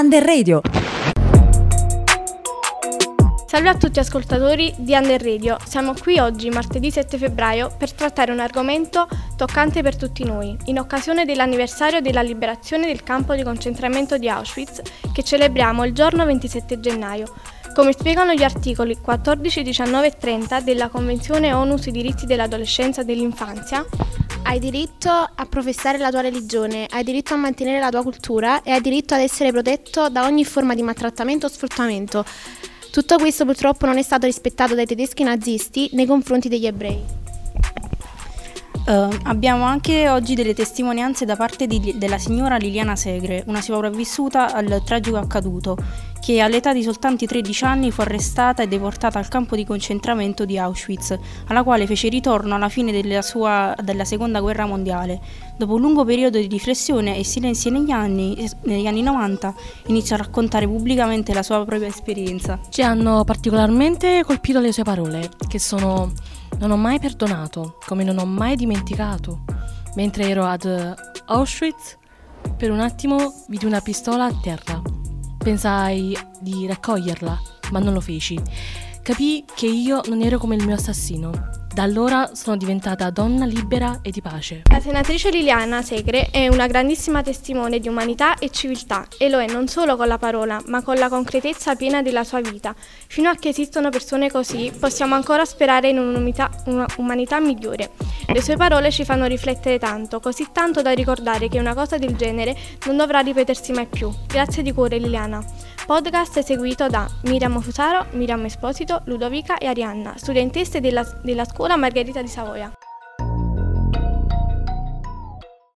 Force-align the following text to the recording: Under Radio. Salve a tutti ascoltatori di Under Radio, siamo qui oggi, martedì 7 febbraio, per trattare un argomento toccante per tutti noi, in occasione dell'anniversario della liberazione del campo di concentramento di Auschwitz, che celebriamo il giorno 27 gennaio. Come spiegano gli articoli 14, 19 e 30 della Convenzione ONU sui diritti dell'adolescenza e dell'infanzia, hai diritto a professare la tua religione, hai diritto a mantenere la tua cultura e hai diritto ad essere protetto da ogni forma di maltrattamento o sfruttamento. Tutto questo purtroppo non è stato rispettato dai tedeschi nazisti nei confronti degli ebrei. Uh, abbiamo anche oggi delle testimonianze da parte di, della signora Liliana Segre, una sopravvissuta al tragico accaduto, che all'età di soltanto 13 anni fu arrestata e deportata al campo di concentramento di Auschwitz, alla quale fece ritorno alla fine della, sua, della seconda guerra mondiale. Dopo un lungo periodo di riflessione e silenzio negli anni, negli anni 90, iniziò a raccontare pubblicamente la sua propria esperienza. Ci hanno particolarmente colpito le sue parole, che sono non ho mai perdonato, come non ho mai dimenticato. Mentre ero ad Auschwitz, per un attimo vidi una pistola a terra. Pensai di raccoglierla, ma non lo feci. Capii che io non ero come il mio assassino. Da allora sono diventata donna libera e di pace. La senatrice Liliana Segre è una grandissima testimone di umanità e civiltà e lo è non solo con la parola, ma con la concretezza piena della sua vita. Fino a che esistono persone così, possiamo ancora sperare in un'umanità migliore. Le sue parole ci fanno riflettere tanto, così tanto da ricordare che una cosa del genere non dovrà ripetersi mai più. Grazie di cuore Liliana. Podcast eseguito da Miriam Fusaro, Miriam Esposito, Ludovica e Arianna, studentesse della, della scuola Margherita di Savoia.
Under 0.00 0.24
Radio. 0.24 0.62
Salve 3.44 3.68
a 3.68 3.74
tutti 3.74 3.98
ascoltatori 3.98 4.72
di 4.78 4.94
Under 4.94 5.22
Radio, 5.22 5.58
siamo 5.62 5.92
qui 5.92 6.18
oggi, 6.18 6.48
martedì 6.48 6.90
7 6.90 7.18
febbraio, 7.18 7.70
per 7.76 7.92
trattare 7.92 8.32
un 8.32 8.40
argomento 8.40 9.06
toccante 9.36 9.82
per 9.82 9.96
tutti 9.96 10.24
noi, 10.24 10.56
in 10.66 10.78
occasione 10.78 11.26
dell'anniversario 11.26 12.00
della 12.00 12.22
liberazione 12.22 12.86
del 12.86 13.02
campo 13.02 13.34
di 13.34 13.42
concentramento 13.42 14.16
di 14.16 14.30
Auschwitz, 14.30 14.80
che 15.12 15.22
celebriamo 15.22 15.84
il 15.84 15.92
giorno 15.92 16.24
27 16.24 16.80
gennaio. 16.80 17.34
Come 17.74 17.92
spiegano 17.92 18.32
gli 18.32 18.42
articoli 18.42 18.96
14, 18.96 19.62
19 19.62 20.06
e 20.06 20.16
30 20.18 20.60
della 20.60 20.88
Convenzione 20.88 21.52
ONU 21.52 21.76
sui 21.76 21.92
diritti 21.92 22.24
dell'adolescenza 22.24 23.02
e 23.02 23.04
dell'infanzia, 23.04 23.84
hai 24.42 24.58
diritto 24.58 25.10
a 25.10 25.46
professare 25.46 25.98
la 25.98 26.10
tua 26.10 26.20
religione, 26.20 26.86
hai 26.90 27.04
diritto 27.04 27.34
a 27.34 27.36
mantenere 27.36 27.78
la 27.78 27.90
tua 27.90 28.02
cultura 28.02 28.62
e 28.62 28.72
hai 28.72 28.80
diritto 28.80 29.14
ad 29.14 29.20
essere 29.20 29.50
protetto 29.50 30.08
da 30.08 30.24
ogni 30.24 30.44
forma 30.44 30.74
di 30.74 30.82
maltrattamento 30.82 31.46
o 31.46 31.48
sfruttamento. 31.48 32.24
Tutto 32.90 33.16
questo 33.18 33.44
purtroppo 33.44 33.86
non 33.86 33.98
è 33.98 34.02
stato 34.02 34.26
rispettato 34.26 34.74
dai 34.74 34.86
tedeschi 34.86 35.22
nazisti 35.22 35.90
nei 35.92 36.06
confronti 36.06 36.48
degli 36.48 36.66
ebrei. 36.66 37.19
Uh, 38.86 39.14
abbiamo 39.24 39.64
anche 39.64 40.08
oggi 40.08 40.34
delle 40.34 40.54
testimonianze 40.54 41.24
da 41.24 41.36
parte 41.36 41.66
di, 41.66 41.94
della 41.96 42.18
signora 42.18 42.56
Liliana 42.56 42.96
Segre, 42.96 43.44
una 43.46 43.60
sopravvissuta 43.60 44.52
al 44.52 44.82
tragico 44.84 45.16
accaduto, 45.16 45.76
che 46.20 46.40
all'età 46.40 46.72
di 46.72 46.82
soltanto 46.82 47.26
13 47.26 47.64
anni 47.64 47.90
fu 47.90 48.00
arrestata 48.00 48.62
e 48.62 48.68
deportata 48.68 49.18
al 49.18 49.28
campo 49.28 49.54
di 49.54 49.64
concentramento 49.64 50.44
di 50.44 50.58
Auschwitz, 50.58 51.16
alla 51.48 51.62
quale 51.62 51.86
fece 51.86 52.08
ritorno 52.08 52.54
alla 52.54 52.68
fine 52.68 52.90
della, 52.90 53.22
sua, 53.22 53.74
della 53.82 54.04
seconda 54.04 54.40
guerra 54.40 54.66
mondiale. 54.66 55.20
Dopo 55.56 55.74
un 55.74 55.80
lungo 55.82 56.04
periodo 56.04 56.38
di 56.38 56.46
riflessione 56.46 57.16
e 57.16 57.24
silenzio 57.24 57.70
negli 57.70 57.90
anni, 57.90 58.48
negli 58.62 58.86
anni 58.86 59.02
90, 59.02 59.54
iniziò 59.86 60.16
a 60.16 60.18
raccontare 60.18 60.66
pubblicamente 60.66 61.34
la 61.34 61.42
sua 61.42 61.64
propria 61.64 61.88
esperienza. 61.88 62.58
Ci 62.68 62.82
hanno 62.82 63.24
particolarmente 63.24 64.22
colpito 64.24 64.58
le 64.58 64.72
sue 64.72 64.84
parole, 64.84 65.28
che 65.48 65.58
sono 65.58 66.12
non 66.58 66.70
ho 66.70 66.76
mai 66.76 66.98
perdonato, 66.98 67.78
come 67.86 68.04
non 68.04 68.18
ho 68.18 68.26
mai 68.26 68.56
dimenticato. 68.56 69.44
Mentre 69.94 70.28
ero 70.28 70.44
ad 70.44 70.94
Auschwitz, 71.26 71.98
per 72.56 72.70
un 72.70 72.80
attimo 72.80 73.32
vidi 73.48 73.66
una 73.66 73.80
pistola 73.80 74.26
a 74.26 74.34
terra. 74.40 74.80
Pensai 75.38 76.16
di 76.40 76.66
raccoglierla, 76.66 77.40
ma 77.70 77.78
non 77.78 77.94
lo 77.94 78.00
feci. 78.00 78.40
Capii 79.02 79.44
che 79.54 79.66
io 79.66 80.02
non 80.08 80.20
ero 80.22 80.38
come 80.38 80.56
il 80.56 80.64
mio 80.64 80.74
assassino. 80.74 81.59
Da 81.72 81.84
allora 81.84 82.30
sono 82.34 82.56
diventata 82.56 83.10
donna 83.10 83.46
libera 83.46 84.00
e 84.02 84.10
di 84.10 84.20
pace. 84.20 84.62
La 84.70 84.80
senatrice 84.80 85.30
Liliana 85.30 85.82
Segre 85.82 86.28
è 86.32 86.48
una 86.48 86.66
grandissima 86.66 87.22
testimone 87.22 87.78
di 87.78 87.86
umanità 87.86 88.36
e 88.38 88.50
civiltà 88.50 89.06
e 89.16 89.28
lo 89.28 89.38
è 89.38 89.46
non 89.46 89.68
solo 89.68 89.96
con 89.96 90.08
la 90.08 90.18
parola, 90.18 90.60
ma 90.66 90.82
con 90.82 90.96
la 90.96 91.08
concretezza 91.08 91.76
piena 91.76 92.02
della 92.02 92.24
sua 92.24 92.40
vita. 92.40 92.74
Fino 93.06 93.30
a 93.30 93.36
che 93.36 93.50
esistono 93.50 93.88
persone 93.88 94.28
così, 94.28 94.72
possiamo 94.76 95.14
ancora 95.14 95.44
sperare 95.44 95.90
in 95.90 95.98
un'umanità 95.98 97.38
migliore. 97.38 97.92
Le 98.26 98.42
sue 98.42 98.56
parole 98.56 98.90
ci 98.90 99.04
fanno 99.04 99.26
riflettere 99.26 99.78
tanto, 99.78 100.18
così 100.18 100.48
tanto 100.50 100.82
da 100.82 100.90
ricordare 100.90 101.48
che 101.48 101.60
una 101.60 101.74
cosa 101.74 101.98
del 101.98 102.16
genere 102.16 102.56
non 102.86 102.96
dovrà 102.96 103.20
ripetersi 103.20 103.70
mai 103.70 103.86
più. 103.86 104.12
Grazie 104.26 104.64
di 104.64 104.72
cuore 104.72 104.98
Liliana. 104.98 105.40
Podcast 105.90 106.38
eseguito 106.38 106.86
da 106.88 107.10
Miriam 107.24 107.60
Fusaro, 107.60 108.06
Miriam 108.12 108.44
Esposito, 108.44 109.02
Ludovica 109.06 109.58
e 109.58 109.66
Arianna, 109.66 110.14
studentesse 110.16 110.78
della, 110.78 111.02
della 111.20 111.44
scuola 111.44 111.76
Margherita 111.76 112.22
di 112.22 112.28
Savoia. 112.28 112.72